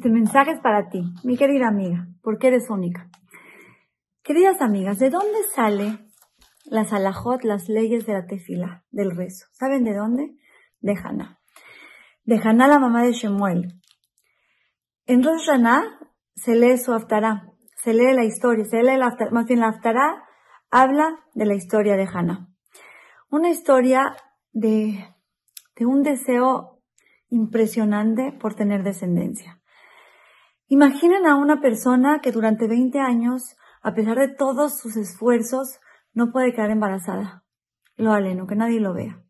[0.00, 3.10] Este mensaje es para ti, mi querida amiga, porque eres única.
[4.22, 5.98] Queridas amigas, ¿de dónde sale
[6.64, 9.48] las alajot, las leyes de la tefila, del rezo?
[9.52, 10.38] ¿Saben de dónde?
[10.80, 11.38] De Haná.
[12.24, 13.74] De Haná, la mamá de Shemuel.
[15.04, 15.50] En Rosh
[16.34, 20.24] se lee su Haftará, se lee la historia, se lee la más bien la Haftará
[20.70, 22.48] habla de la historia de Haná.
[23.28, 24.16] Una historia
[24.52, 25.04] de
[25.78, 26.80] un deseo
[27.28, 29.59] impresionante por tener descendencia.
[30.72, 35.80] Imaginen a una persona que durante 20 años, a pesar de todos sus esfuerzos,
[36.14, 37.42] no puede quedar embarazada.
[37.96, 39.20] Lo aleno, que nadie lo vea.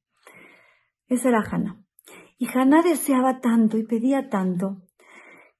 [1.08, 1.82] Esa era Hannah.
[2.36, 4.82] Y Hannah deseaba tanto y pedía tanto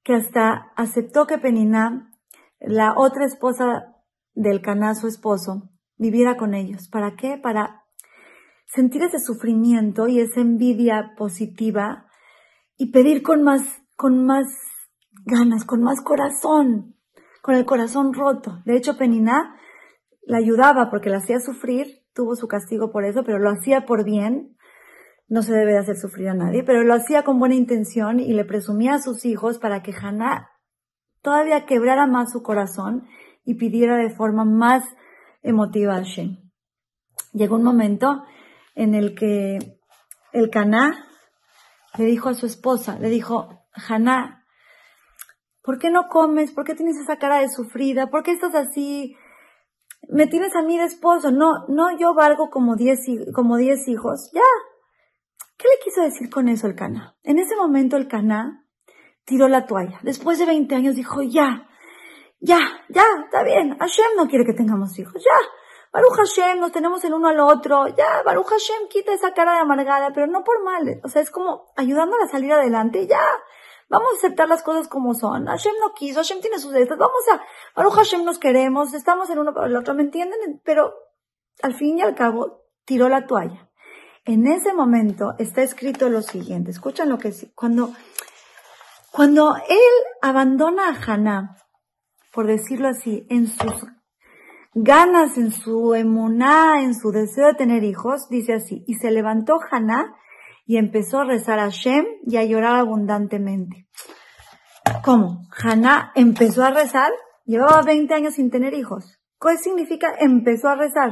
[0.03, 2.13] que hasta aceptó que Peniná,
[2.59, 3.95] la otra esposa
[4.35, 6.89] del Caná, su esposo, viviera con ellos.
[6.89, 7.39] ¿Para qué?
[7.41, 7.85] Para
[8.67, 12.05] sentir ese sufrimiento y esa envidia positiva
[12.77, 13.63] y pedir con más,
[13.95, 14.45] con más
[15.25, 16.95] ganas, con más corazón,
[17.41, 18.61] con el corazón roto.
[18.65, 19.55] De hecho, Peniná
[20.23, 24.03] la ayudaba porque la hacía sufrir, tuvo su castigo por eso, pero lo hacía por
[24.03, 24.57] bien.
[25.27, 28.33] No se debe de hacer sufrir a nadie, pero lo hacía con buena intención y
[28.33, 30.49] le presumía a sus hijos para que Hannah
[31.21, 33.07] todavía quebrara más su corazón
[33.45, 34.83] y pidiera de forma más
[35.41, 36.37] emotiva al Shem.
[37.33, 38.23] Llegó un momento
[38.75, 39.57] en el que
[40.33, 41.05] el Caná
[41.97, 44.40] le dijo a su esposa, le dijo, Haná,
[45.61, 46.51] ¿por qué no comes?
[46.51, 48.09] ¿Por qué tienes esa cara de sufrida?
[48.09, 49.15] ¿Por qué estás así?
[50.09, 51.31] Me tienes a mí de esposo.
[51.31, 52.99] No, no, yo valgo como diez,
[53.33, 54.31] como diez hijos.
[54.33, 54.41] Ya.
[55.57, 57.15] ¿Qué le quiso decir con eso el Caná?
[57.23, 58.65] En ese momento el Caná
[59.25, 59.99] tiró la toalla.
[60.01, 61.67] Después de 20 años dijo, ya,
[62.39, 62.59] ya,
[62.89, 63.77] ya, está bien.
[63.77, 65.23] Hashem no quiere que tengamos hijos.
[65.23, 65.47] Ya.
[65.93, 67.87] Baruch Hashem, nos tenemos el uno al otro.
[67.89, 71.01] Ya, Baruch Hashem quita esa cara de amargada, pero no por mal.
[71.03, 73.07] O sea, es como ayudándola a salir adelante.
[73.07, 73.21] Ya.
[73.91, 75.47] Vamos a aceptar las cosas como son.
[75.47, 76.97] Hashem no quiso, Hashem tiene sus derechos.
[76.97, 77.41] Vamos a,
[77.75, 80.61] Baruch Hashem nos queremos, estamos el uno para el otro, ¿me entienden?
[80.63, 80.93] Pero
[81.61, 83.69] al fin y al cabo, tiró la toalla.
[84.23, 86.71] En ese momento está escrito lo siguiente.
[86.71, 87.33] Escuchan lo que.
[87.53, 87.91] Cuando,
[89.11, 91.57] cuando él abandona a Haná,
[92.31, 93.73] por decirlo así, en sus
[94.73, 99.59] ganas, en su emuná, en su deseo de tener hijos, dice así, y se levantó
[99.69, 100.15] Haná
[100.71, 103.89] y empezó a rezar a Shem y a llorar abundantemente.
[105.03, 105.41] ¿Cómo?
[105.61, 107.11] Haná empezó a rezar,
[107.43, 109.19] llevaba 20 años sin tener hijos.
[109.41, 111.11] ¿Qué significa empezó a rezar?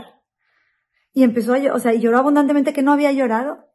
[1.11, 3.65] Y empezó a, o sea, lloró abundantemente que no había llorado.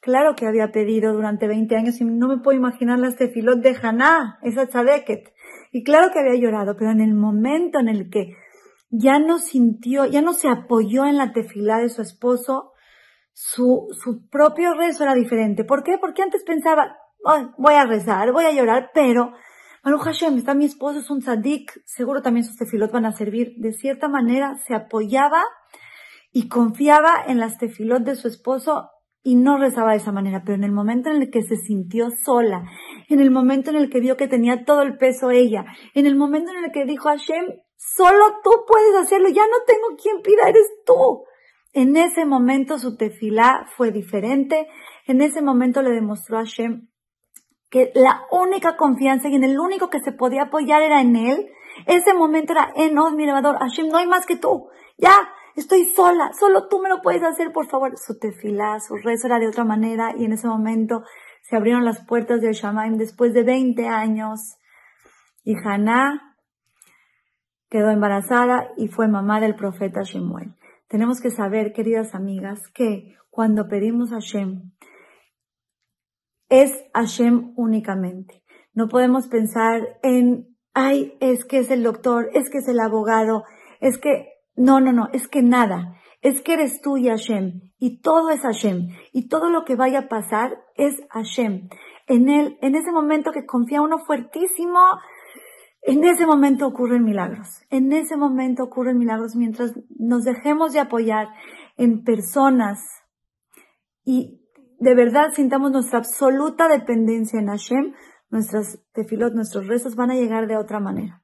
[0.00, 3.76] Claro que había pedido durante 20 años y no me puedo imaginar las tefilot de
[3.80, 5.32] Haná, esa tzadeket.
[5.70, 8.34] Y claro que había llorado, pero en el momento en el que
[8.90, 12.69] ya no sintió, ya no se apoyó en la tefilá de su esposo,
[13.42, 15.64] su, su propio rezo era diferente.
[15.64, 15.96] ¿Por qué?
[15.98, 16.98] Porque antes pensaba,
[17.56, 19.32] voy a rezar, voy a llorar, pero
[19.82, 23.54] Baruch Hashem, está mi esposo, es un tzadik, seguro también sus tefilot van a servir.
[23.56, 25.42] De cierta manera se apoyaba
[26.32, 28.90] y confiaba en las tefilot de su esposo
[29.22, 32.10] y no rezaba de esa manera, pero en el momento en el que se sintió
[32.22, 32.64] sola,
[33.08, 35.64] en el momento en el que vio que tenía todo el peso ella,
[35.94, 37.46] en el momento en el que dijo Hashem,
[37.76, 41.24] solo tú puedes hacerlo, ya no tengo quien pida, eres tú.
[41.72, 44.68] En ese momento su tefilá fue diferente,
[45.06, 46.88] en ese momento le demostró a Hashem
[47.70, 51.50] que la única confianza y en el único que se podía apoyar era en él.
[51.86, 54.68] Ese momento era en oh, mi Hashem, no hay más que tú.
[54.98, 55.14] Ya,
[55.54, 57.96] estoy sola, solo tú me lo puedes hacer, por favor.
[57.96, 61.04] Su tefilá, su rezo era de otra manera y en ese momento
[61.42, 64.56] se abrieron las puertas del Shamaim después de 20 años
[65.44, 66.36] y Haná
[67.68, 70.54] quedó embarazada y fue mamá del profeta Shemuel.
[70.90, 74.72] Tenemos que saber, queridas amigas, que cuando pedimos a Shem,
[76.48, 78.42] es Hashem únicamente.
[78.74, 83.44] No podemos pensar en, ay, es que es el doctor, es que es el abogado,
[83.80, 85.94] es que no, no, no, es que nada.
[86.22, 87.70] Es que eres tú y Hashem.
[87.78, 88.88] Y todo es Hashem.
[89.12, 91.68] Y todo lo que vaya a pasar es Hashem.
[92.08, 94.80] En él, en ese momento que confía uno fuertísimo,
[95.90, 97.62] en ese momento ocurren milagros.
[97.70, 101.28] En ese momento ocurren milagros mientras nos dejemos de apoyar
[101.76, 102.78] en personas
[104.04, 104.40] y
[104.78, 107.94] de verdad sintamos nuestra absoluta dependencia en Hashem,
[108.30, 111.22] nuestras tefilot, nuestros rezos van a llegar de otra manera.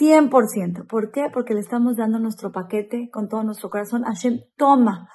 [0.00, 0.86] 100%.
[0.88, 1.26] ¿Por qué?
[1.32, 4.02] Porque le estamos dando nuestro paquete con todo nuestro corazón.
[4.02, 5.08] Hashem, toma,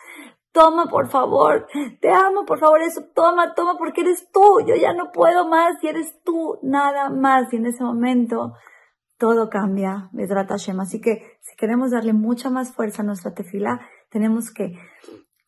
[0.52, 1.68] toma por favor,
[2.02, 5.76] te amo por favor, eso, toma, toma porque eres tú, yo ya no puedo más
[5.82, 7.52] y eres tú, nada más.
[7.52, 8.54] Y en ese momento
[9.18, 10.80] todo cambia, Vedrat Hashem.
[10.80, 14.76] Así que si queremos darle mucha más fuerza a nuestra tefila, tenemos que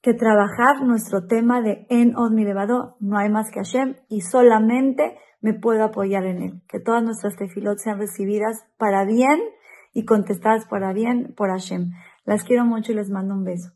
[0.03, 5.17] que trabajar nuestro tema de En Od Milevado, no hay más que Hashem, y solamente
[5.39, 6.61] me puedo apoyar en él.
[6.67, 9.39] Que todas nuestras tefilot sean recibidas para bien
[9.93, 11.91] y contestadas para bien por Hashem.
[12.25, 13.71] Las quiero mucho y les mando un beso.